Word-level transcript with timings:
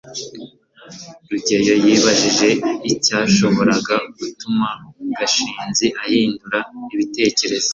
rugeyo 1.29 1.73
yibajije 1.83 2.49
icyashoboraga 2.91 3.95
gutuma 4.17 4.69
gashinzi 5.17 5.85
ahindura 6.03 6.59
ibitekerezo 6.93 7.69